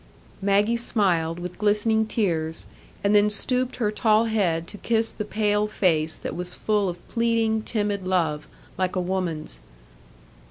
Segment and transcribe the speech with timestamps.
[0.41, 2.65] Maggie smiled, with glistening tears,
[3.03, 7.07] and then stooped her tall head to kiss the pale face that was full of
[7.07, 9.59] pleading, timid love,—like a woman's.